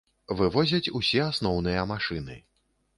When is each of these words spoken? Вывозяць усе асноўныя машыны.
Вывозяць 0.39 0.93
усе 1.01 1.21
асноўныя 1.29 1.87
машыны. 1.95 2.45